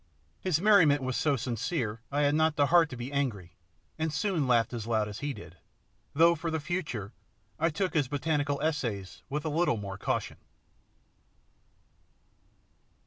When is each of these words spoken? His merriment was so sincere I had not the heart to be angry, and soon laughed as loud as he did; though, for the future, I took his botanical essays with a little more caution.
His 0.39 0.59
merriment 0.59 1.03
was 1.03 1.15
so 1.15 1.35
sincere 1.35 2.01
I 2.11 2.21
had 2.21 2.33
not 2.33 2.55
the 2.55 2.65
heart 2.73 2.89
to 2.89 2.95
be 2.97 3.13
angry, 3.13 3.53
and 3.99 4.11
soon 4.11 4.47
laughed 4.47 4.73
as 4.73 4.87
loud 4.87 5.07
as 5.07 5.19
he 5.19 5.31
did; 5.31 5.57
though, 6.15 6.33
for 6.33 6.49
the 6.49 6.59
future, 6.59 7.13
I 7.59 7.69
took 7.69 7.93
his 7.93 8.07
botanical 8.07 8.59
essays 8.63 9.21
with 9.29 9.45
a 9.45 9.49
little 9.49 9.77
more 9.77 9.99
caution. 9.99 10.37